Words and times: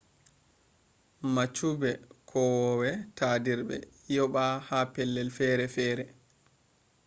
mabchube 1.35 1.91
kowowe 2.29 2.91
tadirbe 3.17 3.77
yaba 4.15 4.45
ha 4.67 4.79
pellel 4.93 5.29
fere 5.37 5.65
fere 5.75 6.03